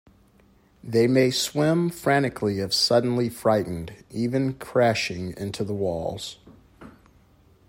[0.83, 6.39] They may swim frantically if suddenly frightened, even crashing into the walls.